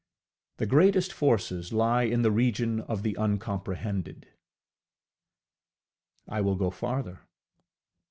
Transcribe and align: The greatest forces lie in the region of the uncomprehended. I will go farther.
The 0.57 0.65
greatest 0.65 1.13
forces 1.13 1.71
lie 1.71 2.01
in 2.05 2.23
the 2.23 2.31
region 2.31 2.79
of 2.81 3.03
the 3.03 3.13
uncomprehended. 3.19 4.25
I 6.27 6.41
will 6.41 6.55
go 6.55 6.71
farther. 6.71 7.21